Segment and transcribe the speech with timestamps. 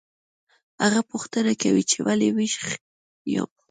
[0.83, 2.55] هغه پوښتنه کوي چې ولې ویښ
[3.33, 3.49] یم